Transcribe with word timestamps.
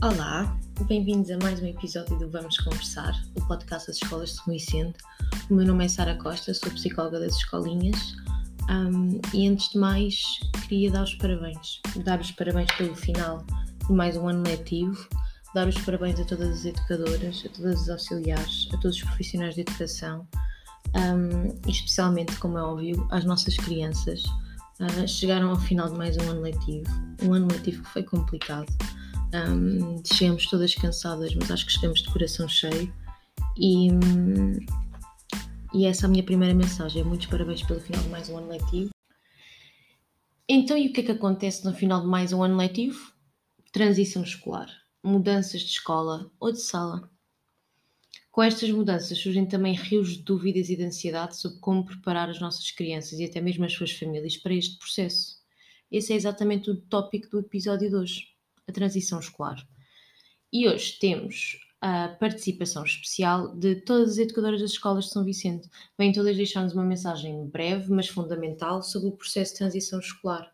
Olá, 0.00 0.56
bem-vindos 0.86 1.28
a 1.28 1.38
mais 1.38 1.60
um 1.60 1.66
episódio 1.66 2.16
do 2.20 2.30
Vamos 2.30 2.56
Conversar, 2.58 3.20
o 3.34 3.44
podcast 3.48 3.88
das 3.88 3.96
escolas 3.96 4.30
de 4.30 4.36
São 4.36 4.54
Vicente. 4.54 4.96
O 5.50 5.54
meu 5.54 5.66
nome 5.66 5.86
é 5.86 5.88
Sara 5.88 6.14
Costa, 6.14 6.54
sou 6.54 6.70
psicóloga 6.70 7.18
das 7.18 7.34
escolinhas 7.34 8.14
um, 8.70 9.20
e 9.34 9.48
antes 9.48 9.70
de 9.70 9.78
mais 9.78 10.22
queria 10.68 10.92
dar 10.92 11.02
os 11.02 11.16
parabéns, 11.16 11.80
dar 12.04 12.20
os 12.20 12.30
parabéns 12.30 12.70
pelo 12.76 12.94
final 12.94 13.44
de 13.88 13.92
mais 13.92 14.16
um 14.16 14.28
ano 14.28 14.44
letivo, 14.44 15.08
dar 15.52 15.66
os 15.66 15.76
parabéns 15.78 16.20
a 16.20 16.24
todas 16.24 16.48
as 16.48 16.64
educadoras, 16.64 17.42
a 17.44 17.48
todas 17.48 17.82
as 17.82 17.88
auxiliares, 17.88 18.68
a 18.72 18.76
todos 18.76 18.98
os 18.98 19.02
profissionais 19.02 19.56
de 19.56 19.62
educação 19.62 20.28
um, 20.94 21.58
e 21.66 21.72
especialmente, 21.72 22.36
como 22.36 22.56
é 22.56 22.62
óbvio, 22.62 23.04
às 23.10 23.24
nossas 23.24 23.56
crianças. 23.56 24.22
Uh, 24.78 25.08
chegaram 25.08 25.50
ao 25.50 25.58
final 25.58 25.90
de 25.90 25.98
mais 25.98 26.16
um 26.18 26.30
ano 26.30 26.42
letivo, 26.42 26.88
um 27.24 27.34
ano 27.34 27.48
letivo 27.50 27.82
que 27.82 27.88
foi 27.88 28.04
complicado. 28.04 28.72
Um, 29.34 30.02
chegamos 30.04 30.46
todas 30.46 30.74
cansadas, 30.74 31.34
mas 31.34 31.50
acho 31.50 31.66
que 31.66 31.72
chegamos 31.72 32.02
de 32.02 32.10
coração 32.10 32.48
cheio. 32.48 32.92
E, 33.58 33.88
e 35.74 35.84
essa 35.84 36.06
é 36.06 36.06
a 36.06 36.10
minha 36.10 36.22
primeira 36.22 36.54
mensagem. 36.54 37.04
Muitos 37.04 37.26
parabéns 37.26 37.62
pelo 37.62 37.80
final 37.80 38.02
de 38.02 38.08
mais 38.08 38.28
um 38.28 38.38
ano 38.38 38.48
letivo. 38.48 38.90
Então, 40.48 40.78
e 40.78 40.88
o 40.88 40.92
que 40.92 41.00
é 41.00 41.04
que 41.04 41.12
acontece 41.12 41.64
no 41.64 41.74
final 41.74 42.00
de 42.00 42.06
mais 42.06 42.32
um 42.32 42.42
ano 42.42 42.56
letivo? 42.56 43.12
Transição 43.70 44.22
escolar, 44.22 44.70
mudanças 45.04 45.60
de 45.60 45.68
escola 45.68 46.30
ou 46.40 46.50
de 46.50 46.60
sala. 46.60 47.10
Com 48.30 48.42
estas 48.42 48.70
mudanças 48.70 49.18
surgem 49.18 49.44
também 49.44 49.74
rios 49.74 50.16
de 50.16 50.22
dúvidas 50.22 50.70
e 50.70 50.76
de 50.76 50.84
ansiedade 50.84 51.36
sobre 51.36 51.58
como 51.58 51.84
preparar 51.84 52.30
as 52.30 52.40
nossas 52.40 52.70
crianças 52.70 53.18
e 53.18 53.24
até 53.24 53.40
mesmo 53.42 53.66
as 53.66 53.72
suas 53.74 53.92
famílias 53.92 54.38
para 54.38 54.54
este 54.54 54.78
processo. 54.78 55.36
Esse 55.90 56.14
é 56.14 56.16
exatamente 56.16 56.70
o 56.70 56.80
tópico 56.80 57.28
do 57.28 57.40
episódio 57.40 57.90
de 57.90 57.96
hoje, 57.96 58.37
a 58.68 58.72
transição 58.72 59.18
escolar. 59.18 59.66
E 60.52 60.68
hoje 60.68 60.98
temos 60.98 61.58
a 61.80 62.08
participação 62.08 62.84
especial 62.84 63.54
de 63.54 63.76
todas 63.76 64.12
as 64.12 64.18
educadoras 64.18 64.60
das 64.60 64.72
escolas 64.72 65.06
de 65.06 65.12
São 65.12 65.24
Vicente. 65.24 65.68
Vêm 65.96 66.12
todas 66.12 66.36
deixar-nos 66.36 66.74
uma 66.74 66.84
mensagem 66.84 67.46
breve, 67.46 67.90
mas 67.90 68.08
fundamental, 68.08 68.82
sobre 68.82 69.08
o 69.08 69.16
processo 69.16 69.52
de 69.52 69.58
transição 69.58 70.00
escolar. 70.00 70.52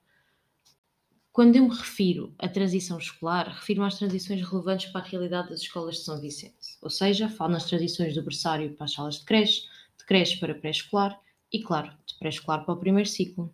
Quando 1.32 1.56
eu 1.56 1.64
me 1.64 1.74
refiro 1.74 2.32
à 2.38 2.46
transição 2.46 2.98
escolar, 2.98 3.48
refiro-me 3.48 3.86
às 3.86 3.98
transições 3.98 4.40
relevantes 4.40 4.92
para 4.92 5.00
a 5.00 5.08
realidade 5.08 5.48
das 5.48 5.60
escolas 5.60 5.96
de 5.96 6.04
São 6.04 6.20
Vicente, 6.20 6.76
ou 6.80 6.90
seja, 6.90 7.28
falo 7.28 7.52
nas 7.52 7.64
transições 7.64 8.14
do 8.14 8.22
berçário 8.22 8.72
para 8.76 8.84
as 8.84 8.92
salas 8.92 9.18
de 9.18 9.24
creche, 9.24 9.62
de 9.98 10.04
creche 10.06 10.38
para 10.38 10.54
pré-escolar 10.54 11.18
e, 11.52 11.60
claro, 11.60 11.90
de 12.06 12.14
pré-escolar 12.18 12.64
para 12.64 12.74
o 12.74 12.78
primeiro 12.78 13.08
ciclo. 13.08 13.52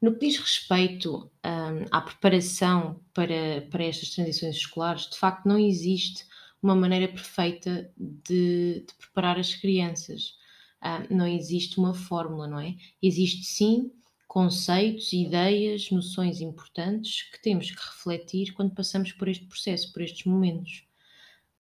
No 0.00 0.14
que 0.14 0.26
diz 0.26 0.38
respeito 0.38 1.30
um, 1.44 1.84
à 1.90 2.00
preparação 2.00 3.00
para, 3.12 3.66
para 3.70 3.84
estas 3.84 4.10
transições 4.10 4.56
escolares, 4.56 5.08
de 5.10 5.18
facto 5.18 5.46
não 5.46 5.58
existe 5.58 6.24
uma 6.62 6.74
maneira 6.74 7.08
perfeita 7.08 7.92
de, 7.96 8.84
de 8.86 8.94
preparar 8.98 9.38
as 9.38 9.54
crianças. 9.54 10.38
Um, 10.82 11.16
não 11.16 11.26
existe 11.26 11.78
uma 11.78 11.92
fórmula, 11.92 12.48
não 12.48 12.58
é? 12.58 12.76
Existe 13.02 13.44
sim 13.44 13.92
conceitos, 14.26 15.12
ideias, 15.12 15.90
noções 15.90 16.40
importantes 16.40 17.22
que 17.30 17.42
temos 17.42 17.70
que 17.70 17.84
refletir 17.84 18.52
quando 18.54 18.74
passamos 18.74 19.12
por 19.12 19.28
este 19.28 19.44
processo, 19.46 19.92
por 19.92 20.00
estes 20.00 20.24
momentos. 20.24 20.84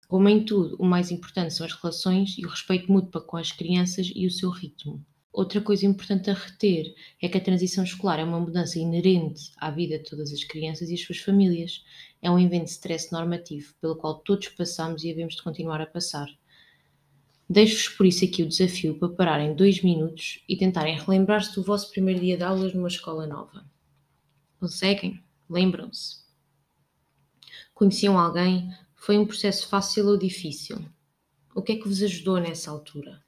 Como 0.07 0.29
em 0.29 0.45
tudo, 0.45 0.77
o 0.79 0.85
mais 0.85 1.11
importante 1.11 1.53
são 1.53 1.65
as 1.65 1.73
relações 1.73 2.37
e 2.37 2.45
o 2.45 2.49
respeito 2.49 2.91
mútuo 2.91 3.21
com 3.21 3.37
as 3.37 3.51
crianças 3.51 4.11
e 4.15 4.25
o 4.25 4.31
seu 4.31 4.49
ritmo. 4.49 5.05
Outra 5.31 5.61
coisa 5.61 5.85
importante 5.85 6.29
a 6.29 6.33
reter 6.33 6.93
é 7.21 7.29
que 7.29 7.37
a 7.37 7.43
transição 7.43 7.83
escolar 7.83 8.19
é 8.19 8.23
uma 8.23 8.39
mudança 8.39 8.79
inerente 8.79 9.51
à 9.57 9.69
vida 9.69 9.97
de 9.97 10.03
todas 10.03 10.33
as 10.33 10.43
crianças 10.43 10.89
e 10.89 10.95
as 10.95 11.01
suas 11.01 11.19
famílias. 11.19 11.83
É 12.21 12.31
um 12.31 12.39
evento 12.39 12.65
de 12.65 12.71
stress 12.71 13.11
normativo 13.11 13.73
pelo 13.79 13.95
qual 13.95 14.15
todos 14.15 14.49
passamos 14.49 15.03
e 15.03 15.11
havemos 15.11 15.35
de 15.35 15.43
continuar 15.43 15.81
a 15.81 15.85
passar. 15.85 16.27
Deixo-vos 17.47 17.89
por 17.89 18.05
isso 18.05 18.25
aqui 18.25 18.43
o 18.43 18.47
desafio 18.47 18.97
para 18.97 19.09
pararem 19.09 19.55
dois 19.55 19.81
minutos 19.81 20.43
e 20.47 20.57
tentarem 20.57 20.99
relembrar-se 20.99 21.55
do 21.55 21.63
vosso 21.63 21.91
primeiro 21.91 22.19
dia 22.19 22.37
de 22.37 22.43
aulas 22.43 22.73
numa 22.73 22.87
escola 22.87 23.25
nova. 23.25 23.65
Conseguem? 24.59 25.23
Lembram-se? 25.49 26.19
Conheciam 27.73 28.19
alguém? 28.19 28.71
Foi 28.95 29.17
um 29.17 29.25
processo 29.25 29.67
fácil 29.67 30.07
ou 30.07 30.17
difícil? 30.17 30.83
O 31.55 31.61
que 31.61 31.71
é 31.71 31.75
que 31.75 31.87
vos 31.87 32.03
ajudou 32.03 32.39
nessa 32.39 32.69
altura? 32.69 33.23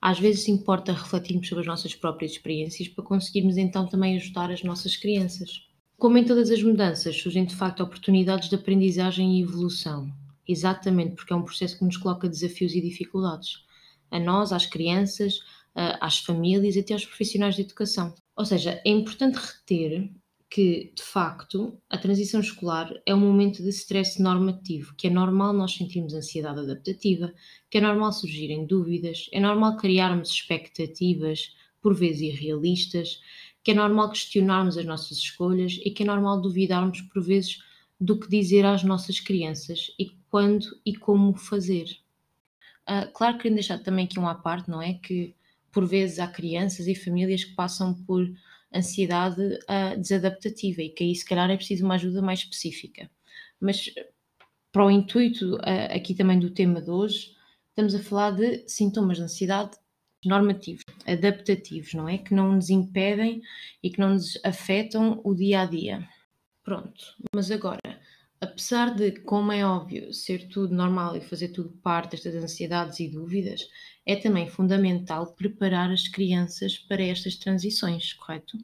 Às 0.00 0.18
vezes 0.18 0.48
importa 0.48 0.92
refletirmos 0.92 1.48
sobre 1.48 1.60
as 1.62 1.66
nossas 1.66 1.94
próprias 1.94 2.32
experiências 2.32 2.88
para 2.88 3.04
conseguirmos 3.04 3.56
então 3.56 3.86
também 3.86 4.16
ajudar 4.16 4.50
as 4.50 4.62
nossas 4.62 4.96
crianças. 4.96 5.68
Como 5.98 6.16
em 6.16 6.24
todas 6.24 6.50
as 6.50 6.62
mudanças, 6.62 7.20
surgem 7.20 7.44
de 7.44 7.54
facto 7.54 7.82
oportunidades 7.82 8.48
de 8.48 8.54
aprendizagem 8.54 9.38
e 9.38 9.42
evolução, 9.42 10.10
exatamente 10.48 11.14
porque 11.14 11.32
é 11.32 11.36
um 11.36 11.42
processo 11.42 11.78
que 11.78 11.84
nos 11.84 11.98
coloca 11.98 12.28
desafios 12.28 12.74
e 12.74 12.80
dificuldades. 12.80 13.64
A 14.10 14.18
nós, 14.18 14.52
às 14.52 14.64
crianças, 14.64 15.40
às 15.74 16.18
famílias 16.20 16.76
e 16.76 16.80
até 16.80 16.94
aos 16.94 17.04
profissionais 17.04 17.54
de 17.54 17.62
educação. 17.62 18.14
Ou 18.34 18.44
seja, 18.46 18.80
é 18.84 18.90
importante 18.90 19.36
reter 19.36 20.10
que, 20.50 20.92
de 20.96 21.02
facto, 21.02 21.80
a 21.88 21.96
transição 21.96 22.40
escolar 22.40 22.92
é 23.06 23.14
um 23.14 23.20
momento 23.20 23.62
de 23.62 23.68
stress 23.68 24.20
normativo, 24.20 24.94
que 24.96 25.06
é 25.06 25.10
normal 25.10 25.52
nós 25.52 25.72
sentirmos 25.72 26.12
ansiedade 26.12 26.58
adaptativa, 26.58 27.32
que 27.70 27.78
é 27.78 27.80
normal 27.80 28.12
surgirem 28.12 28.66
dúvidas, 28.66 29.30
é 29.32 29.38
normal 29.38 29.76
criarmos 29.76 30.28
expectativas, 30.30 31.54
por 31.80 31.94
vezes 31.94 32.22
irrealistas, 32.22 33.20
que 33.62 33.70
é 33.70 33.74
normal 33.74 34.10
questionarmos 34.10 34.76
as 34.76 34.84
nossas 34.84 35.18
escolhas 35.18 35.78
e 35.84 35.90
que 35.92 36.02
é 36.02 36.06
normal 36.06 36.40
duvidarmos, 36.40 37.00
por 37.02 37.22
vezes, 37.22 37.62
do 38.00 38.18
que 38.18 38.28
dizer 38.28 38.66
às 38.66 38.82
nossas 38.82 39.20
crianças 39.20 39.94
e 39.98 40.10
quando 40.28 40.66
e 40.84 40.96
como 40.96 41.32
fazer. 41.34 41.86
Uh, 42.88 43.12
claro 43.12 43.36
que 43.36 43.42
querendo 43.42 43.58
deixar 43.58 43.78
também 43.78 44.06
aqui 44.06 44.18
um 44.18 44.26
à 44.26 44.34
parte, 44.34 44.68
não 44.68 44.82
é? 44.82 44.94
Que 44.94 45.32
por 45.70 45.86
vezes 45.86 46.18
há 46.18 46.26
crianças 46.26 46.88
e 46.88 46.94
famílias 46.94 47.44
que 47.44 47.54
passam 47.54 47.94
por 47.94 48.28
ansiedade 48.74 49.40
uh, 49.42 49.98
desadaptativa 49.98 50.82
e 50.82 50.90
que 50.90 51.04
aí 51.04 51.14
se 51.14 51.24
calhar 51.24 51.50
é 51.50 51.56
preciso 51.56 51.84
uma 51.84 51.94
ajuda 51.94 52.22
mais 52.22 52.40
específica. 52.40 53.10
Mas 53.60 53.92
para 54.72 54.86
o 54.86 54.90
intuito 54.90 55.56
uh, 55.56 55.94
aqui 55.94 56.14
também 56.14 56.38
do 56.38 56.50
tema 56.50 56.80
de 56.80 56.90
hoje, 56.90 57.34
estamos 57.68 57.94
a 57.94 58.02
falar 58.02 58.32
de 58.32 58.68
sintomas 58.68 59.16
de 59.16 59.24
ansiedade 59.24 59.76
normativos, 60.24 60.84
adaptativos, 61.06 61.94
não 61.94 62.08
é? 62.08 62.18
Que 62.18 62.34
não 62.34 62.52
nos 62.52 62.70
impedem 62.70 63.40
e 63.82 63.90
que 63.90 63.98
não 63.98 64.10
nos 64.10 64.38
afetam 64.44 65.20
o 65.24 65.34
dia 65.34 65.62
a 65.62 65.66
dia. 65.66 66.06
Pronto, 66.62 67.16
mas 67.34 67.50
agora, 67.50 67.99
apesar 68.40 68.94
de, 68.94 69.12
como 69.12 69.52
é 69.52 69.64
óbvio, 69.64 70.12
ser 70.12 70.48
tudo 70.48 70.74
normal 70.74 71.16
e 71.16 71.20
fazer 71.20 71.48
tudo 71.48 71.70
parte 71.82 72.12
destas 72.12 72.34
ansiedades 72.34 73.00
e 73.00 73.08
dúvidas, 73.08 73.68
é 74.06 74.16
também 74.16 74.48
fundamental 74.48 75.34
preparar 75.34 75.90
as 75.90 76.08
crianças 76.08 76.78
para 76.78 77.02
estas 77.02 77.36
transições, 77.36 78.12
correto? 78.14 78.58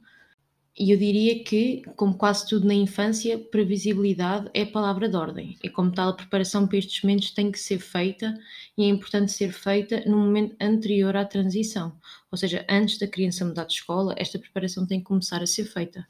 E 0.79 0.91
eu 0.91 0.97
diria 0.97 1.43
que, 1.43 1.81
como 1.95 2.15
quase 2.15 2.47
tudo 2.47 2.67
na 2.67 2.73
infância, 2.73 3.37
previsibilidade 3.39 4.49
é 4.53 4.61
a 4.61 4.71
palavra 4.71 5.09
de 5.09 5.15
ordem. 5.17 5.57
E 5.63 5.69
como 5.69 5.91
tal, 5.91 6.09
a 6.09 6.13
preparação 6.13 6.67
para 6.67 6.77
estes 6.77 7.01
momentos 7.01 7.31
tem 7.31 7.51
que 7.51 7.59
ser 7.59 7.79
feita 7.79 8.33
e 8.77 8.83
é 8.83 8.87
importante 8.87 9.31
ser 9.31 9.51
feita 9.51 10.03
no 10.05 10.17
momento 10.17 10.55
anterior 10.61 11.15
à 11.17 11.25
transição. 11.25 11.97
Ou 12.31 12.37
seja, 12.37 12.63
antes 12.69 12.99
da 12.99 13.07
criança 13.07 13.43
mudar 13.43 13.65
de 13.65 13.73
escola, 13.73 14.13
esta 14.17 14.37
preparação 14.37 14.85
tem 14.85 14.99
que 14.99 15.05
começar 15.05 15.41
a 15.41 15.47
ser 15.47 15.65
feita. 15.65 16.07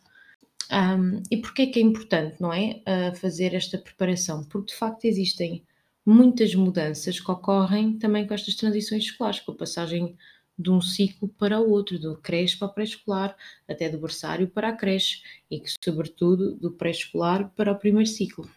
Um, 0.71 1.21
e 1.31 1.37
porquê 1.37 1.67
que 1.67 1.79
é 1.79 1.81
importante, 1.81 2.41
não 2.41 2.51
é, 2.51 2.81
uh, 2.87 3.15
fazer 3.15 3.53
esta 3.53 3.77
preparação? 3.77 4.43
Porque 4.43 4.73
de 4.73 4.77
facto 4.77 5.05
existem 5.05 5.63
muitas 6.05 6.53
mudanças 6.55 7.19
que 7.19 7.31
ocorrem 7.31 7.97
também 7.97 8.25
com 8.27 8.33
estas 8.33 8.55
transições 8.55 9.03
escolares, 9.03 9.39
com 9.39 9.51
a 9.51 9.55
passagem 9.55 10.17
de 10.57 10.71
um 10.71 10.81
ciclo 10.81 11.27
para 11.29 11.59
o 11.59 11.69
outro, 11.69 11.99
do 11.99 12.17
creche 12.17 12.57
para 12.57 12.67
o 12.67 12.73
pré-escolar, 12.73 13.35
até 13.67 13.89
do 13.89 13.99
berçário 13.99 14.47
para 14.47 14.69
a 14.69 14.73
creche 14.73 15.21
e 15.51 15.59
que, 15.59 15.71
sobretudo, 15.83 16.55
do 16.55 16.71
pré-escolar 16.71 17.51
para 17.55 17.71
o 17.71 17.77
primeiro 17.77 18.09
ciclo. 18.09 18.49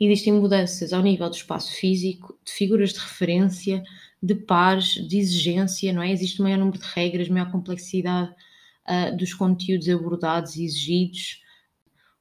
Existem 0.00 0.32
mudanças 0.32 0.92
ao 0.92 1.02
nível 1.02 1.28
do 1.28 1.36
espaço 1.36 1.72
físico, 1.72 2.38
de 2.44 2.52
figuras 2.52 2.92
de 2.92 3.00
referência, 3.00 3.82
de 4.22 4.34
pares, 4.34 4.94
de 5.08 5.18
exigência, 5.18 5.92
não 5.92 6.02
é? 6.02 6.12
Existe 6.12 6.40
um 6.40 6.44
maior 6.44 6.58
número 6.58 6.78
de 6.78 6.86
regras, 6.86 7.28
maior 7.28 7.50
complexidade 7.50 8.34
uh, 8.88 9.16
dos 9.16 9.34
conteúdos 9.34 9.88
abordados 9.88 10.56
e 10.56 10.64
exigidos. 10.64 11.42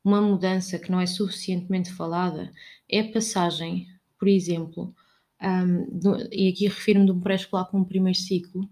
Uma 0.04 0.22
mudança 0.22 0.78
que 0.78 0.92
não 0.92 1.00
é 1.00 1.06
suficientemente 1.06 1.92
falada 1.92 2.52
é 2.90 3.00
a 3.00 3.12
passagem, 3.12 3.88
por 4.20 4.28
exemplo, 4.28 4.94
um, 5.42 6.00
do, 6.00 6.18
e 6.32 6.50
aqui 6.50 6.68
refiro-me 6.68 7.06
de 7.06 7.12
um 7.12 7.20
pré-escolar 7.20 7.70
com 7.70 7.80
um 7.80 7.84
primeiro 7.84 8.18
ciclo, 8.18 8.70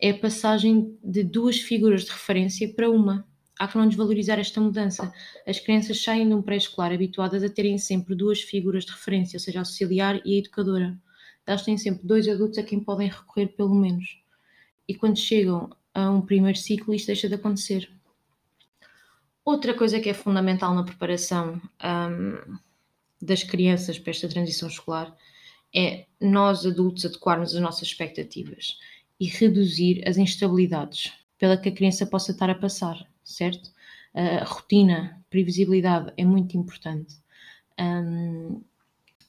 é 0.00 0.10
a 0.10 0.18
passagem 0.18 0.98
de 1.02 1.22
duas 1.22 1.60
figuras 1.60 2.04
de 2.04 2.10
referência 2.10 2.72
para 2.74 2.90
uma. 2.90 3.26
Há 3.58 3.68
que 3.68 3.78
não 3.78 3.86
desvalorizar 3.86 4.40
esta 4.40 4.60
mudança. 4.60 5.12
As 5.46 5.60
crianças 5.60 6.02
saem 6.02 6.26
de 6.26 6.34
um 6.34 6.42
pré-escolar 6.42 6.92
habituadas 6.92 7.44
a 7.44 7.48
terem 7.48 7.78
sempre 7.78 8.14
duas 8.16 8.40
figuras 8.40 8.84
de 8.84 8.90
referência, 8.90 9.36
ou 9.36 9.40
seja, 9.40 9.60
a 9.60 9.62
auxiliar 9.62 10.20
e 10.24 10.34
a 10.34 10.38
educadora. 10.38 10.98
Elas 11.46 11.62
têm 11.62 11.78
sempre 11.78 12.06
dois 12.06 12.26
adultos 12.26 12.58
a 12.58 12.62
quem 12.62 12.80
podem 12.80 13.08
recorrer, 13.08 13.48
pelo 13.48 13.74
menos. 13.74 14.20
E 14.88 14.94
quando 14.94 15.16
chegam 15.16 15.70
a 15.94 16.10
um 16.10 16.20
primeiro 16.20 16.58
ciclo, 16.58 16.94
isto 16.94 17.06
deixa 17.06 17.28
de 17.28 17.34
acontecer. 17.34 17.90
Outra 19.44 19.74
coisa 19.74 19.98
que 20.00 20.08
é 20.08 20.14
fundamental 20.14 20.74
na 20.74 20.84
preparação 20.84 21.60
um, 21.82 22.58
das 23.20 23.42
crianças 23.42 23.98
para 23.98 24.10
esta 24.10 24.28
transição 24.28 24.68
escolar 24.68 25.14
é 25.74 26.06
nós 26.20 26.64
adultos 26.64 27.04
adequarmos 27.04 27.54
as 27.54 27.60
nossas 27.60 27.88
expectativas 27.88 28.78
e 29.18 29.26
reduzir 29.26 30.06
as 30.06 30.16
instabilidades 30.16 31.12
pela 31.38 31.56
que 31.56 31.68
a 31.68 31.72
criança 31.72 32.06
possa 32.06 32.32
estar 32.32 32.50
a 32.50 32.54
passar, 32.54 33.04
certo? 33.24 33.70
A 34.14 34.44
rotina, 34.44 35.24
previsibilidade 35.30 36.12
é 36.16 36.24
muito 36.24 36.56
importante. 36.56 37.16
Um, 37.80 38.62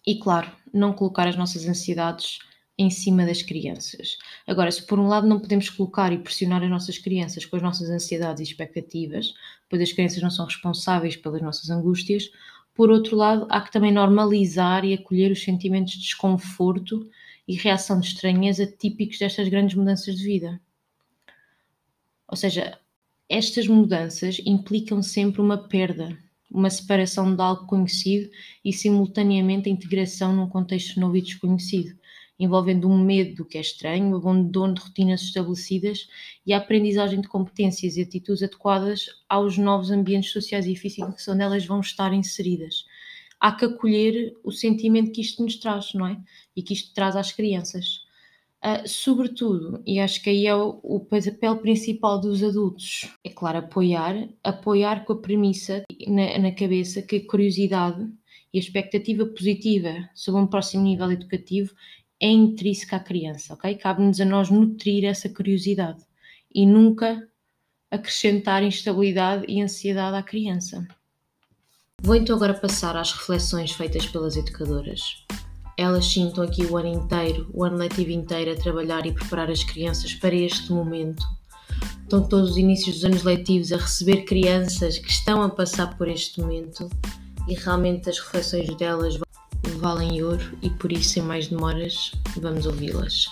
e 0.05 0.19
claro, 0.19 0.51
não 0.73 0.93
colocar 0.93 1.27
as 1.27 1.35
nossas 1.35 1.65
ansiedades 1.65 2.39
em 2.77 2.89
cima 2.89 3.25
das 3.25 3.41
crianças. 3.41 4.17
Agora, 4.47 4.71
se 4.71 4.85
por 4.85 4.99
um 4.99 5.07
lado 5.07 5.27
não 5.27 5.39
podemos 5.39 5.69
colocar 5.69 6.11
e 6.11 6.17
pressionar 6.17 6.63
as 6.63 6.69
nossas 6.69 6.97
crianças 6.97 7.45
com 7.45 7.55
as 7.55 7.61
nossas 7.61 7.89
ansiedades 7.89 8.39
e 8.41 8.51
expectativas, 8.51 9.33
pois 9.69 9.81
as 9.81 9.91
crianças 9.91 10.21
não 10.21 10.31
são 10.31 10.45
responsáveis 10.45 11.15
pelas 11.15 11.41
nossas 11.41 11.69
angústias, 11.69 12.31
por 12.73 12.89
outro 12.89 13.15
lado, 13.15 13.45
há 13.49 13.61
que 13.61 13.71
também 13.71 13.91
normalizar 13.91 14.83
e 14.83 14.95
acolher 14.95 15.31
os 15.31 15.43
sentimentos 15.43 15.93
de 15.93 15.99
desconforto 15.99 17.07
e 17.47 17.55
reação 17.55 17.99
de 17.99 18.07
estranheza 18.07 18.65
típicos 18.65 19.19
destas 19.19 19.47
grandes 19.47 19.75
mudanças 19.75 20.15
de 20.15 20.23
vida. 20.23 20.59
Ou 22.27 22.35
seja, 22.35 22.79
estas 23.29 23.67
mudanças 23.67 24.41
implicam 24.43 25.03
sempre 25.03 25.39
uma 25.39 25.67
perda, 25.67 26.17
uma 26.49 26.69
separação 26.69 27.35
de 27.35 27.41
algo 27.41 27.67
conhecido 27.67 28.31
e 28.65 28.73
simultaneamente 28.73 29.69
a 29.69 29.71
integração 29.71 30.35
num 30.35 30.49
contexto 30.49 30.99
novo 30.99 31.17
e 31.17 31.21
desconhecido 31.21 31.95
envolvendo 32.39 32.89
um 32.89 32.97
medo 32.97 33.35
do 33.35 33.45
que 33.45 33.57
é 33.57 33.61
estranho, 33.61 34.11
o 34.11 34.17
abandono 34.17 34.73
de 34.73 34.81
rotinas 34.81 35.21
estabelecidas 35.21 36.07
e 36.45 36.53
a 36.53 36.57
aprendizagem 36.57 37.21
de 37.21 37.27
competências 37.27 37.95
e 37.95 38.01
atitudes 38.01 38.43
adequadas 38.43 39.05
aos 39.29 39.57
novos 39.57 39.91
ambientes 39.91 40.31
sociais 40.31 40.65
e 40.65 40.75
físicos 40.75 41.27
onde 41.27 41.43
elas 41.43 41.65
vão 41.65 41.79
estar 41.79 42.13
inseridas. 42.13 42.85
Há 43.39 43.51
que 43.51 43.65
acolher 43.65 44.33
o 44.43 44.51
sentimento 44.51 45.11
que 45.11 45.21
isto 45.21 45.43
nos 45.43 45.57
traz, 45.57 45.93
não 45.93 46.07
é? 46.07 46.17
E 46.55 46.63
que 46.63 46.73
isto 46.73 46.93
traz 46.93 47.15
às 47.15 47.31
crianças. 47.31 48.03
Uh, 48.63 48.87
sobretudo, 48.87 49.83
e 49.85 49.99
acho 49.99 50.23
que 50.23 50.29
aí 50.29 50.47
é 50.47 50.55
o, 50.55 50.79
o, 50.81 51.01
papel 51.01 51.57
principal 51.57 52.21
dos 52.21 52.41
adultos, 52.41 53.13
é 53.21 53.29
claro, 53.29 53.57
apoiar, 53.57 54.29
apoiar 54.41 55.03
com 55.03 55.11
a 55.11 55.19
premissa 55.19 55.83
na, 56.07 56.39
na 56.39 56.51
cabeça 56.53 57.01
que 57.01 57.17
a 57.17 57.27
curiosidade 57.27 58.09
e 58.53 58.57
a 58.57 58.61
expectativa 58.61 59.25
positiva 59.25 60.09
sobre 60.15 60.39
um 60.39 60.47
próximo 60.47 60.83
nível 60.83 61.11
educativo 61.11 61.73
é 62.23 62.31
intrínseca 62.31 62.95
à 62.95 62.99
criança, 63.01 63.53
ok? 63.53 63.75
Cabe-nos 63.75 64.21
a 64.21 64.23
nós 64.23 64.49
nutrir 64.49 65.03
essa 65.03 65.27
curiosidade 65.27 66.01
e 66.55 66.65
nunca 66.65 67.21
acrescentar 67.91 68.63
instabilidade 68.63 69.43
e 69.49 69.61
ansiedade 69.61 70.15
à 70.15 70.23
criança. 70.23 70.87
Vou 72.01 72.15
então 72.15 72.33
agora 72.33 72.53
passar 72.53 72.95
às 72.95 73.11
reflexões 73.11 73.73
feitas 73.73 74.07
pelas 74.07 74.37
educadoras. 74.37 75.01
Elas 75.77 76.05
sintam 76.05 76.45
aqui 76.45 76.63
o 76.63 76.77
ano 76.77 76.87
inteiro, 76.87 77.49
o 77.53 77.65
ano 77.65 77.75
letivo 77.75 78.11
inteiro, 78.11 78.53
a 78.53 78.55
trabalhar 78.55 79.05
e 79.05 79.11
preparar 79.11 79.51
as 79.51 79.65
crianças 79.65 80.13
para 80.13 80.33
este 80.33 80.71
momento. 80.71 81.25
Estão 82.03 82.25
todos 82.25 82.51
os 82.51 82.57
inícios 82.57 82.95
dos 82.95 83.05
anos 83.05 83.23
letivos 83.23 83.73
a 83.73 83.77
receber 83.77 84.23
crianças 84.23 84.97
que 84.97 85.09
estão 85.09 85.41
a 85.41 85.49
passar 85.49 85.97
por 85.97 86.07
este 86.07 86.39
momento 86.39 86.89
e 87.49 87.53
realmente 87.53 88.09
as 88.09 88.17
reflexões 88.17 88.73
delas 88.77 89.17
valem 89.79 90.23
ouro 90.23 90.57
e 90.61 90.69
por 90.69 90.91
isso, 90.91 91.09
sem 91.09 91.23
mais 91.23 91.47
demoras, 91.47 92.11
vamos 92.37 92.65
ouvi-las. 92.65 93.27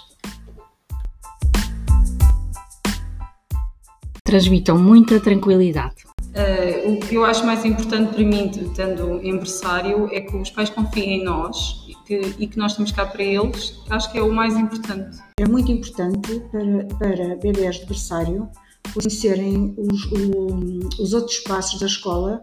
Transmitam 4.23 4.77
muita 4.77 5.19
tranquilidade. 5.19 6.05
Uh, 6.31 6.93
o 6.93 6.99
que 7.01 7.15
eu 7.15 7.25
acho 7.25 7.45
mais 7.45 7.65
importante 7.65 8.13
para 8.13 8.23
mim, 8.23 8.49
estando 8.49 9.19
empresário, 9.21 10.07
é 10.13 10.21
que 10.21 10.35
os 10.37 10.49
pais 10.49 10.69
confiem 10.69 11.19
em 11.19 11.23
nós 11.25 11.85
e 11.89 11.95
que, 12.05 12.35
e 12.39 12.47
que 12.47 12.57
nós 12.57 12.71
estamos 12.71 12.93
cá 12.93 13.05
para 13.05 13.21
eles. 13.21 13.77
Acho 13.89 14.09
que 14.11 14.17
é 14.17 14.21
o 14.21 14.31
mais 14.31 14.55
importante. 14.55 15.17
É 15.37 15.45
muito 15.45 15.69
importante 15.71 16.39
para, 16.49 16.85
para 16.97 17.35
bebês 17.35 17.81
de 17.81 17.85
berçário 17.85 18.49
conhecerem 18.93 19.75
os, 19.77 20.05
o, 20.05 21.01
os 21.01 21.13
outros 21.13 21.37
espaços 21.37 21.79
da 21.79 21.85
escola 21.85 22.41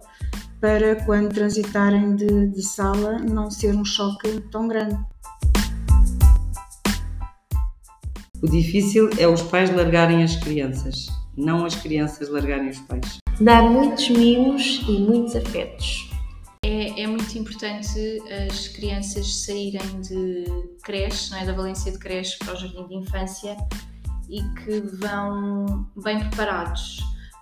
para 0.60 0.96
quando 1.04 1.32
transitarem 1.32 2.16
de, 2.16 2.48
de 2.48 2.62
sala 2.62 3.18
não 3.18 3.50
ser 3.50 3.74
um 3.74 3.84
choque 3.84 4.40
tão 4.50 4.66
grande. 4.66 4.98
O 8.42 8.48
difícil 8.48 9.10
é 9.18 9.26
os 9.26 9.42
pais 9.42 9.74
largarem 9.74 10.22
as 10.22 10.36
crianças, 10.36 11.06
não 11.36 11.64
as 11.64 11.74
crianças 11.74 12.28
largarem 12.28 12.70
os 12.70 12.78
pais. 12.80 13.18
Dar 13.40 13.62
muitos 13.62 14.08
mimos 14.10 14.82
e 14.88 14.98
muitos 14.98 15.36
afetos. 15.36 16.08
É, 16.64 17.02
é, 17.02 17.06
muito 17.06 17.36
importante 17.38 18.20
as 18.48 18.68
crianças 18.68 19.44
saírem 19.44 20.00
de 20.00 20.44
creche, 20.82 21.30
não 21.30 21.38
é? 21.38 21.46
da 21.46 21.52
valência 21.52 21.90
de 21.90 21.98
creche 21.98 22.36
para 22.38 22.54
o 22.54 22.56
jardim 22.56 22.86
de 22.86 22.94
infância 22.96 23.56
e 24.28 24.42
que 24.60 24.80
vão 24.80 25.88
bem 26.02 26.18
preparados, 26.18 26.98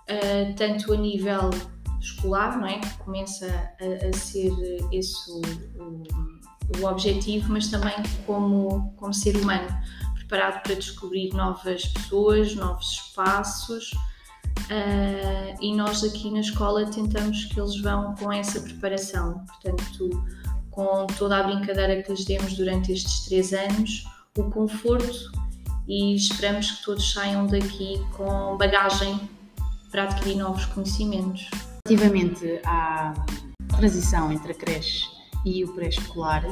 uh, 0.09 0.55
tanto 0.55 0.93
a 0.93 0.97
nível 0.97 1.49
escolar, 1.99 2.57
não 2.59 2.67
é? 2.67 2.79
Que 2.79 2.97
começa 2.99 3.45
a, 3.45 4.07
a 4.07 4.13
ser 4.13 4.51
esse 4.91 5.29
o, 5.31 5.41
o, 5.77 6.03
o, 6.81 6.85
objetivo, 6.85 7.51
mas 7.51 7.67
também 7.67 7.95
como, 8.25 8.93
como 8.97 9.13
ser 9.13 9.35
humano, 9.37 9.67
preparado 10.15 10.61
para 10.63 10.75
descobrir 10.75 11.33
novas 11.33 11.85
pessoas, 11.85 12.55
novos 12.55 12.91
espaços. 12.91 13.91
Uh, 14.69 15.55
e 15.61 15.73
nós 15.75 16.03
aqui 16.03 16.31
na 16.31 16.39
escola 16.39 16.85
tentamos 16.89 17.45
que 17.45 17.59
eles 17.59 17.79
vão 17.81 18.15
com 18.15 18.31
essa 18.31 18.59
preparação, 18.59 19.45
portanto, 19.45 20.09
com 20.71 21.07
toda 21.17 21.37
a 21.37 21.43
brincadeira 21.43 22.01
que 22.03 22.11
lhes 22.11 22.25
demos 22.25 22.53
durante 22.55 22.91
estes 22.91 23.25
três 23.25 23.53
anos, 23.53 24.03
o 24.37 24.43
conforto 24.49 25.31
e 25.87 26.15
esperamos 26.15 26.69
que 26.71 26.83
todos 26.83 27.13
saiam 27.13 27.47
daqui 27.47 28.03
com 28.15 28.57
bagagem 28.57 29.19
para 29.89 30.03
adquirir 30.03 30.35
novos 30.35 30.65
conhecimentos. 30.65 31.49
Relativamente 31.87 32.59
à 32.65 33.13
transição 33.77 34.29
entre 34.29 34.51
a 34.51 34.55
creche 34.55 35.07
e 35.45 35.63
o 35.63 35.73
pré-escolar, 35.73 36.43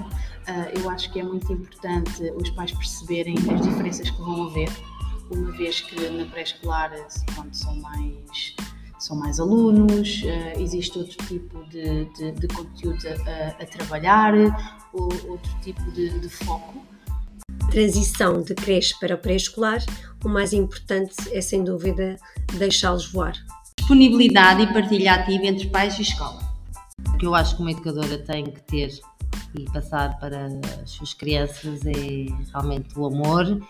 eh, 0.48 0.72
eu 0.80 0.90
acho 0.90 1.12
que 1.12 1.20
é 1.20 1.24
muito 1.24 1.52
importante 1.52 2.32
os 2.42 2.50
pais 2.52 2.72
perceberem 2.72 3.36
as 3.54 3.62
diferenças 3.62 4.10
que 4.10 4.18
vão 4.18 4.48
haver, 4.48 4.70
uma 5.30 5.52
vez 5.52 5.82
que 5.82 6.10
na 6.10 6.24
pré-escolar 6.28 6.90
são 7.52 7.76
mais 7.82 8.56
são 8.98 9.18
mais 9.18 9.38
alunos, 9.38 10.22
eh, 10.24 10.54
existe 10.58 10.98
outro 10.98 11.18
tipo 11.28 11.66
de, 11.66 12.06
de, 12.14 12.32
de 12.32 12.48
conteúdo 12.48 13.06
a, 13.06 13.62
a, 13.62 13.66
trabalhar, 13.66 14.34
outro 14.94 15.60
tipo 15.62 15.84
de, 15.92 16.18
de 16.18 16.30
foco. 16.30 16.82
Transição 17.72 18.42
de 18.42 18.56
creche 18.56 18.98
para 19.02 19.18
pré-escolar, 19.18 19.84
o 20.24 20.30
mais 20.30 20.54
importante 20.54 21.14
é 21.34 21.42
sem 21.42 21.62
dúvida 21.62 22.16
deixá-los 22.58 23.12
voar 23.12 23.36
disponibilidade 23.86 24.64
e 24.64 24.74
partilha 24.74 25.14
ativa 25.14 25.46
entre 25.46 25.68
pais 25.68 26.00
e 26.00 26.02
escola. 26.02 26.40
O 27.08 27.18
que 27.18 27.26
eu 27.28 27.36
acho 27.36 27.56
que 27.56 27.62
uma 27.62 27.70
educadora 27.70 28.18
tem 28.18 28.46
que 28.46 28.60
ter 28.64 28.90
e 29.54 29.66
passar 29.66 30.20
para 30.20 30.48
as 30.82 30.90
suas 30.90 31.14
crianças 31.14 31.86
é 31.86 32.26
realmente 32.52 32.98
o 32.98 33.06
amor, 33.06 33.62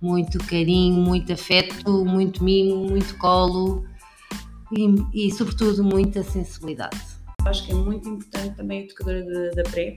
muito 0.00 0.38
carinho, 0.40 1.00
muito 1.00 1.32
afeto, 1.32 2.04
muito 2.04 2.42
mimo, 2.42 2.84
muito 2.84 3.16
colo 3.16 3.84
e, 4.72 5.26
e 5.26 5.30
sobretudo, 5.30 5.84
muita 5.84 6.24
sensibilidade. 6.24 7.00
Acho 7.44 7.64
que 7.64 7.70
é 7.70 7.74
muito 7.76 8.08
importante 8.08 8.56
também 8.56 8.80
a 8.80 8.84
educadora 8.86 9.52
da 9.54 9.62
pré 9.62 9.96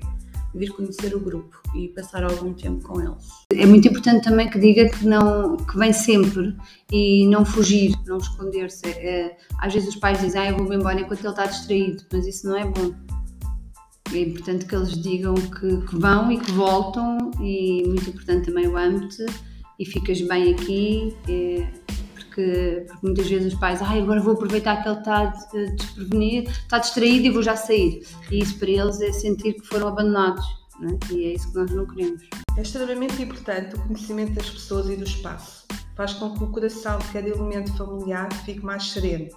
vir 0.53 0.69
conhecer 0.71 1.15
o 1.15 1.19
grupo 1.19 1.61
e 1.75 1.89
passar 1.89 2.23
algum 2.23 2.53
tempo 2.53 2.87
com 2.87 3.01
eles. 3.01 3.25
É 3.51 3.65
muito 3.65 3.87
importante 3.87 4.23
também 4.23 4.49
que 4.49 4.59
diga 4.59 4.89
que 4.89 5.05
não 5.05 5.57
que 5.57 5.77
vem 5.77 5.91
sempre 5.91 6.55
e 6.91 7.27
não 7.27 7.43
fugir, 7.43 7.93
não 8.05 8.17
esconder-se. 8.17 8.87
É, 8.87 9.37
às 9.59 9.73
vezes 9.73 9.89
os 9.89 9.95
pais 9.95 10.19
dizem, 10.19 10.41
ah, 10.41 10.49
eu 10.51 10.57
vou-me 10.57 10.75
embora 10.75 10.99
enquanto 10.99 11.19
ele 11.19 11.29
está 11.29 11.45
distraído, 11.45 12.03
mas 12.11 12.27
isso 12.27 12.47
não 12.47 12.57
é 12.57 12.65
bom. 12.65 12.93
É 14.13 14.19
importante 14.19 14.65
que 14.65 14.75
eles 14.75 14.91
digam 15.01 15.33
que, 15.33 15.77
que 15.87 15.95
vão 15.97 16.31
e 16.31 16.39
que 16.39 16.51
voltam 16.51 17.31
e 17.39 17.83
muito 17.87 18.09
importante 18.09 18.45
também 18.45 18.67
o 18.67 18.77
âmbito 18.77 19.25
e 19.79 19.85
ficas 19.85 20.21
bem 20.21 20.53
aqui. 20.53 21.15
É, 21.27 21.82
porque, 22.33 22.85
porque, 22.87 23.05
muitas 23.05 23.27
vezes 23.27 23.53
os 23.53 23.59
pais, 23.59 23.81
ah, 23.81 23.91
agora 23.91 24.19
vou 24.19 24.33
aproveitar 24.33 24.81
que 24.81 24.89
ele 24.89 24.97
está 24.97 25.25
desprevenido, 25.75 26.49
está 26.49 26.79
distraído 26.79 27.27
e 27.27 27.29
vou 27.29 27.43
já 27.43 27.55
sair. 27.55 28.05
E 28.31 28.39
isso 28.39 28.57
para 28.57 28.69
eles 28.69 28.99
é 29.01 29.11
sentir 29.11 29.53
que 29.53 29.67
foram 29.67 29.87
abandonados. 29.87 30.43
É? 30.81 31.13
E 31.13 31.25
é 31.25 31.33
isso 31.33 31.51
que 31.51 31.55
nós 31.59 31.71
não 31.71 31.85
queremos. 31.85 32.23
É 32.57 32.61
extremamente 32.61 33.21
importante 33.21 33.75
o 33.75 33.79
conhecimento 33.81 34.33
das 34.33 34.49
pessoas 34.49 34.89
e 34.89 34.95
do 34.95 35.03
espaço. 35.03 35.65
Faz 35.95 36.13
com 36.13 36.33
que 36.33 36.43
o 36.43 36.47
coração 36.47 36.97
de 36.97 37.07
cada 37.09 37.29
elemento 37.29 37.71
familiar 37.77 38.33
fique 38.45 38.65
mais 38.65 38.89
sereno, 38.89 39.29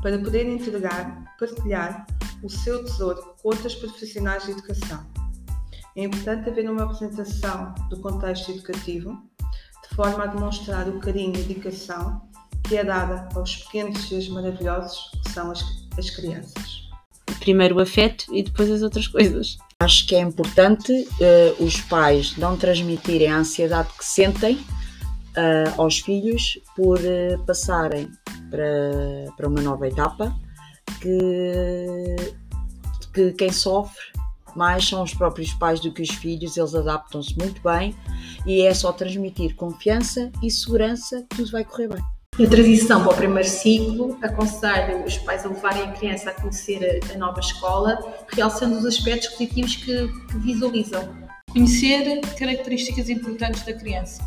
para 0.00 0.18
poder 0.18 0.46
entregar, 0.46 1.36
partilhar 1.38 2.06
o 2.42 2.48
seu 2.48 2.82
tesouro 2.82 3.22
com 3.42 3.50
outras 3.50 3.74
profissionais 3.74 4.44
de 4.46 4.52
educação. 4.52 5.06
É 5.94 6.04
importante 6.04 6.48
haver 6.48 6.70
uma 6.70 6.84
apresentação 6.84 7.74
do 7.90 8.00
contexto 8.00 8.50
educativo, 8.50 9.22
de 9.92 9.96
forma 9.96 10.24
a 10.24 10.26
demonstrar 10.26 10.88
o 10.88 10.98
carinho 10.98 11.34
e 11.34 11.42
dedicação 11.42 12.22
que 12.64 12.78
é 12.78 12.84
dada 12.84 13.28
aos 13.34 13.56
pequenos 13.56 14.08
seres 14.08 14.26
maravilhosos 14.28 15.10
que 15.22 15.30
são 15.32 15.50
as, 15.50 15.62
as 15.98 16.08
crianças? 16.08 16.88
Primeiro 17.40 17.76
o 17.76 17.80
afeto 17.80 18.24
e 18.34 18.42
depois 18.42 18.70
as 18.70 18.80
outras 18.80 19.06
coisas. 19.06 19.58
Acho 19.78 20.06
que 20.06 20.14
é 20.14 20.20
importante 20.20 20.90
uh, 20.92 21.62
os 21.62 21.78
pais 21.82 22.34
não 22.38 22.56
transmitirem 22.56 23.30
a 23.30 23.36
ansiedade 23.36 23.90
que 23.98 24.04
sentem 24.04 24.54
uh, 24.56 25.74
aos 25.76 25.98
filhos 25.98 26.58
por 26.74 26.98
uh, 26.98 27.38
passarem 27.44 28.10
para, 28.50 29.30
para 29.36 29.48
uma 29.48 29.60
nova 29.60 29.86
etapa, 29.86 30.34
que, 31.02 32.16
que 33.12 33.32
quem 33.32 33.52
sofre 33.52 34.00
mais 34.56 34.86
são 34.86 35.02
os 35.02 35.14
próprios 35.14 35.52
pais 35.54 35.80
do 35.80 35.92
que 35.92 36.02
os 36.02 36.10
filhos, 36.10 36.56
eles 36.56 36.74
adaptam-se 36.74 37.36
muito 37.38 37.60
bem 37.62 37.94
e 38.46 38.62
é 38.62 38.74
só 38.74 38.92
transmitir 38.92 39.54
confiança 39.54 40.30
e 40.42 40.50
segurança 40.50 41.24
que 41.30 41.36
tudo 41.36 41.50
vai 41.50 41.64
correr 41.64 41.88
bem. 41.88 42.02
Na 42.38 42.48
transição 42.48 43.02
para 43.02 43.12
o 43.12 43.16
primeiro 43.16 43.48
ciclo, 43.48 44.16
aconselho 44.22 45.04
os 45.04 45.18
pais 45.18 45.44
a 45.44 45.48
levarem 45.48 45.82
a 45.82 45.92
criança 45.92 46.30
a 46.30 46.32
conhecer 46.32 47.00
a 47.14 47.18
nova 47.18 47.40
escola, 47.40 47.98
realçando 48.32 48.78
os 48.78 48.86
aspectos 48.86 49.28
positivos 49.28 49.76
que, 49.76 50.08
que 50.08 50.38
visualizam. 50.38 51.06
Conhecer 51.52 52.22
características 52.38 53.10
importantes 53.10 53.62
da 53.66 53.74
criança. 53.74 54.22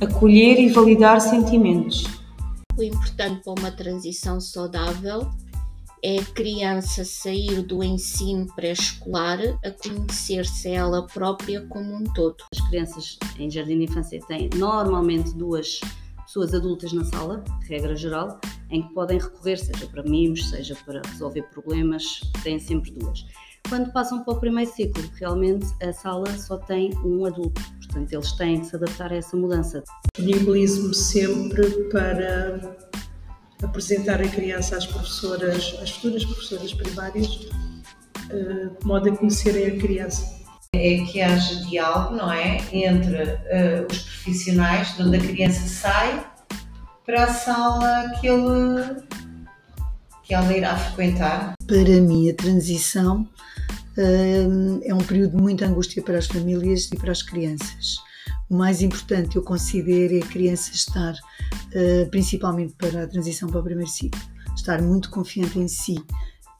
Acolher 0.00 0.58
e 0.58 0.70
validar 0.70 1.20
sentimentos. 1.20 2.04
O 2.76 2.82
importante 2.82 3.44
para 3.44 3.54
uma 3.60 3.70
transição 3.70 4.40
saudável 4.40 5.30
é 6.06 6.20
a 6.20 6.24
criança 6.24 7.04
sair 7.04 7.62
do 7.62 7.82
ensino 7.82 8.46
pré-escolar 8.54 9.40
a 9.64 9.72
conhecer-se 9.72 10.68
ela 10.68 11.04
própria 11.08 11.66
como 11.66 11.96
um 11.96 12.04
todo. 12.04 12.44
As 12.54 12.60
crianças 12.68 13.18
em 13.40 13.50
jardim 13.50 13.78
de 13.78 13.84
infância 13.86 14.20
têm 14.28 14.48
normalmente 14.54 15.34
duas 15.34 15.80
pessoas 16.24 16.54
adultas 16.54 16.92
na 16.92 17.04
sala, 17.06 17.42
regra 17.68 17.96
geral, 17.96 18.40
em 18.70 18.82
que 18.82 18.94
podem 18.94 19.18
recorrer, 19.18 19.56
seja 19.56 19.84
para 19.88 20.04
mimos, 20.04 20.48
seja 20.48 20.76
para 20.86 21.02
resolver 21.10 21.42
problemas, 21.50 22.20
têm 22.44 22.60
sempre 22.60 22.92
duas. 22.92 23.26
Quando 23.68 23.90
passam 23.92 24.22
para 24.22 24.34
o 24.34 24.38
primeiro 24.38 24.70
ciclo, 24.70 25.02
realmente 25.18 25.66
a 25.82 25.92
sala 25.92 26.30
só 26.38 26.56
tem 26.56 26.94
um 27.04 27.26
adulto, 27.26 27.60
portanto 27.78 28.12
eles 28.12 28.30
têm 28.34 28.60
que 28.60 28.66
se 28.66 28.76
adaptar 28.76 29.12
a 29.12 29.16
essa 29.16 29.36
mudança. 29.36 29.82
Disponibilizo-me 30.16 30.94
sempre 30.94 31.68
para 31.90 32.60
apresentar 33.62 34.20
a 34.20 34.28
criança 34.28 34.76
às 34.76 34.86
professoras, 34.86 35.76
às 35.82 35.90
futuras 35.90 36.24
professoras 36.24 36.74
primárias, 36.74 37.48
eh, 38.30 38.68
de 38.78 38.86
modo 38.86 39.08
a 39.08 39.16
conhecerem 39.16 39.66
a 39.66 39.78
criança. 39.78 40.36
É 40.72 40.98
que 40.98 41.22
haja 41.22 41.64
diálogo, 41.64 42.16
não 42.16 42.30
é? 42.30 42.58
Entre 42.70 43.22
uh, 43.22 43.86
os 43.90 43.98
profissionais, 43.98 44.94
de 44.94 45.02
onde 45.02 45.16
a 45.16 45.20
criança 45.20 45.66
sai 45.66 46.26
para 47.06 47.24
a 47.24 47.28
sala 47.32 48.12
que 48.20 48.26
ele 48.26 49.02
que 50.24 50.34
ela 50.34 50.52
irá 50.52 50.76
frequentar. 50.76 51.54
Para 51.66 52.00
mim, 52.00 52.28
a 52.28 52.34
transição 52.34 53.22
uh, 53.96 54.80
é 54.82 54.92
um 54.92 54.98
período 54.98 55.36
de 55.36 55.42
muita 55.42 55.66
angústia 55.66 56.02
para 56.02 56.18
as 56.18 56.26
famílias 56.26 56.90
e 56.92 56.96
para 56.96 57.12
as 57.12 57.22
crianças. 57.22 57.96
O 58.48 58.56
mais 58.56 58.80
importante, 58.80 59.36
eu 59.36 59.42
considero, 59.42 60.14
é 60.14 60.18
a 60.18 60.26
criança 60.26 60.70
estar, 60.72 61.14
uh, 61.14 62.10
principalmente 62.10 62.74
para 62.74 63.02
a 63.02 63.06
transição 63.08 63.48
para 63.48 63.60
o 63.60 63.64
primeiro 63.64 63.90
ciclo, 63.90 64.20
estar 64.54 64.80
muito 64.80 65.10
confiante 65.10 65.58
em 65.58 65.66
si, 65.66 65.96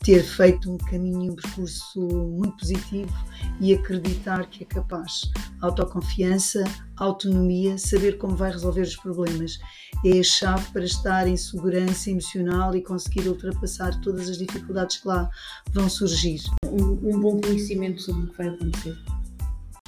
ter 0.02 0.22
feito 0.24 0.70
um 0.70 0.76
caminho, 0.76 1.32
um 1.32 1.36
percurso 1.36 2.00
muito 2.00 2.56
positivo 2.56 3.12
e 3.60 3.72
acreditar 3.72 4.46
que 4.46 4.64
é 4.64 4.66
capaz. 4.66 5.30
Autoconfiança, 5.60 6.64
autonomia, 6.96 7.78
saber 7.78 8.18
como 8.18 8.36
vai 8.36 8.50
resolver 8.50 8.82
os 8.82 8.96
problemas 8.96 9.58
é 10.04 10.18
a 10.18 10.22
chave 10.22 10.70
para 10.72 10.84
estar 10.84 11.26
em 11.26 11.36
segurança 11.36 12.10
emocional 12.10 12.74
e 12.74 12.82
conseguir 12.82 13.28
ultrapassar 13.28 14.00
todas 14.00 14.28
as 14.28 14.38
dificuldades 14.38 14.98
que 14.98 15.08
lá 15.08 15.30
vão 15.72 15.88
surgir. 15.88 16.40
Um, 16.64 17.14
um 17.14 17.20
bom 17.20 17.40
conhecimento 17.40 18.02
sobre 18.02 18.24
o 18.24 18.28
que 18.28 18.36
vai 18.36 18.48
acontecer 18.48 18.96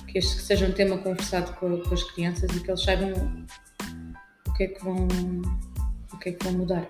que 0.09 0.19
este 0.19 0.41
seja 0.41 0.67
um 0.67 0.73
tema 0.73 0.99
conversado 0.99 1.53
com, 1.55 1.81
com, 1.81 1.95
as 1.95 2.03
crianças 2.03 2.50
e 2.57 2.61
que 2.61 2.71
eles 2.71 2.83
saibam 2.83 3.12
o 4.47 4.53
que 4.55 4.65
é 4.65 4.67
que 4.69 4.83
vão, 4.83 5.07
o 6.12 6.19
que 6.19 6.31
é 6.31 6.33
que 6.33 6.45
vão 6.45 6.55
mudar. 6.55 6.88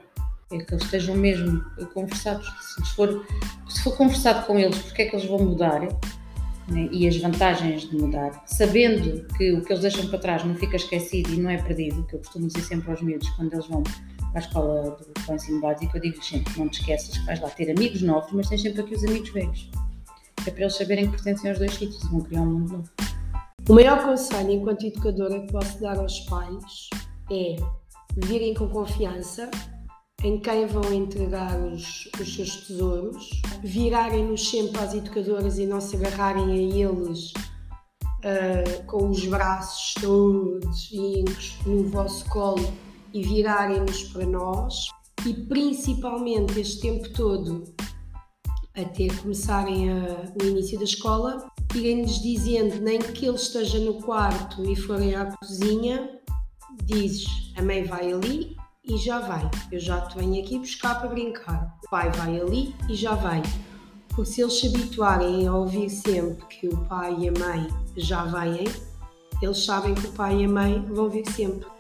É 0.51 0.59
que 0.59 0.73
eles 0.73 0.85
estejam 0.85 1.15
mesmo 1.15 1.63
conversados. 1.93 2.47
Se 2.75 2.95
for, 2.95 3.27
se 3.69 3.83
for 3.83 3.97
conversado 3.97 4.47
com 4.47 4.59
eles, 4.59 4.79
porque 4.79 5.03
é 5.03 5.07
que 5.07 5.17
eles 5.17 5.29
vão 5.29 5.39
mudar 5.41 5.81
né, 5.81 6.89
e 6.91 7.07
as 7.07 7.17
vantagens 7.19 7.83
de 7.83 7.97
mudar, 7.97 8.43
sabendo 8.47 9.27
que 9.35 9.53
o 9.53 9.63
que 9.63 9.73
eles 9.73 9.83
deixam 9.83 10.09
para 10.09 10.19
trás 10.19 10.45
não 10.45 10.55
fica 10.55 10.77
esquecido 10.77 11.35
e 11.35 11.37
não 11.37 11.51
é 11.51 11.59
perdido, 11.61 12.03
que 12.05 12.15
eu 12.15 12.21
costumo 12.21 12.47
dizer 12.47 12.63
sempre 12.63 12.91
aos 12.91 13.03
miúdos 13.03 13.29
quando 13.31 13.53
eles 13.53 13.67
vão 13.67 13.83
para 13.83 13.93
a 14.35 14.39
escola 14.39 14.97
do, 15.27 15.35
ensino 15.35 15.61
básico, 15.61 15.97
eu 15.97 16.01
digo 16.01 16.23
sempre: 16.23 16.59
não 16.59 16.69
te 16.69 16.81
esqueças 16.81 17.17
que 17.17 17.27
vais 17.27 17.41
lá 17.41 17.51
ter 17.51 17.71
amigos 17.71 18.03
novos, 18.03 18.33
mas 18.33 18.49
tens 18.49 18.63
sempre 18.63 18.83
aqui 18.83 18.95
os 18.95 19.05
amigos 19.05 19.31
velhos. 19.31 19.71
É 20.47 20.51
para 20.51 20.63
eles 20.63 20.77
saberem 20.77 21.07
que 21.07 21.13
pertencem 21.13 21.51
aos 21.51 21.59
dois 21.59 21.75
sítios 21.75 22.03
e 22.03 22.09
vão 22.09 22.21
criar 22.21 22.43
um 22.43 22.47
mundo 22.47 22.73
novo. 22.73 23.08
O 23.69 23.75
maior 23.75 24.03
conselho 24.03 24.51
enquanto 24.51 24.87
educadora 24.87 25.41
que 25.41 25.53
posso 25.53 25.79
dar 25.79 25.99
aos 25.99 26.21
pais 26.21 26.89
é 27.31 27.57
virem 28.17 28.55
com 28.55 28.67
confiança 28.67 29.51
em 30.25 30.41
quem 30.41 30.67
vão 30.67 30.91
entregar 30.91 31.61
os, 31.61 32.09
os 32.19 32.35
seus 32.35 32.67
tesouros, 32.67 33.29
virarem-nos 33.63 34.49
sempre 34.49 34.81
às 34.81 34.95
educadoras 34.95 35.59
e 35.59 35.67
não 35.67 35.83
se 35.83 35.97
agarrarem 35.97 36.51
a 36.51 36.57
eles 36.57 37.33
uh, 38.25 38.87
com 38.87 39.11
os 39.11 39.27
braços 39.27 39.93
todos 40.01 40.91
no 41.67 41.91
vosso 41.91 42.25
colo 42.31 42.73
e 43.13 43.23
virarem-nos 43.23 44.05
para 44.05 44.25
nós. 44.25 44.89
E 45.27 45.35
principalmente 45.35 46.59
este 46.59 46.81
tempo 46.81 47.13
todo 47.13 47.65
até 48.75 49.09
começarem 49.21 49.91
a, 49.91 50.33
o 50.41 50.47
início 50.47 50.79
da 50.79 50.85
escola, 50.85 51.51
irem-lhes 51.75 52.21
dizendo, 52.21 52.81
nem 52.81 52.99
que 52.99 53.27
ele 53.27 53.37
esteja 53.37 53.79
no 53.79 53.95
quarto 54.03 54.65
e 54.65 54.77
forem 54.77 55.15
à 55.15 55.27
cozinha, 55.37 56.09
dizes, 56.85 57.27
a 57.57 57.63
mãe 57.63 57.85
vai 57.85 58.13
ali 58.13 58.57
e 58.85 58.97
já 58.97 59.21
vai. 59.21 59.49
Eu 59.71 59.81
já 59.81 60.01
te 60.03 60.17
venho 60.17 60.43
aqui 60.43 60.59
buscar 60.59 60.99
para 60.99 61.09
brincar. 61.09 61.77
O 61.85 61.91
pai 61.91 62.11
vai 62.13 62.41
ali 62.41 62.75
e 62.89 62.95
já 62.95 63.15
vai. 63.15 63.43
Porque 64.09 64.33
se 64.33 64.41
eles 64.41 64.59
se 64.59 64.69
habituarem 64.69 65.47
a 65.47 65.55
ouvir 65.55 65.91
sempre 65.91 66.45
que 66.47 66.69
o 66.69 66.77
pai 66.87 67.17
e 67.19 67.29
a 67.29 67.33
mãe 67.33 67.69
já 67.97 68.25
vêm, 68.25 68.65
eles 69.43 69.65
sabem 69.65 69.95
que 69.95 70.07
o 70.07 70.13
pai 70.13 70.41
e 70.41 70.45
a 70.45 70.49
mãe 70.49 70.83
vão 70.83 71.09
vir 71.09 71.25
sempre. 71.31 71.78